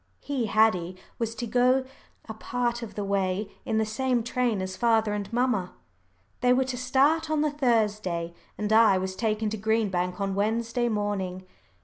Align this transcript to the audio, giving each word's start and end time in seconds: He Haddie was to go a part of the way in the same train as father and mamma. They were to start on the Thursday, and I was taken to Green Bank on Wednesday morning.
He 0.19 0.47
Haddie 0.47 0.95
was 1.19 1.35
to 1.35 1.45
go 1.45 1.85
a 2.27 2.33
part 2.33 2.81
of 2.81 2.95
the 2.95 3.03
way 3.03 3.51
in 3.65 3.77
the 3.77 3.85
same 3.85 4.23
train 4.23 4.59
as 4.59 4.75
father 4.75 5.13
and 5.13 5.31
mamma. 5.31 5.73
They 6.39 6.53
were 6.53 6.63
to 6.63 6.75
start 6.77 7.29
on 7.29 7.41
the 7.41 7.51
Thursday, 7.51 8.33
and 8.57 8.73
I 8.73 8.97
was 8.97 9.15
taken 9.15 9.51
to 9.51 9.57
Green 9.57 9.89
Bank 9.89 10.19
on 10.19 10.33
Wednesday 10.33 10.89
morning. 10.89 11.45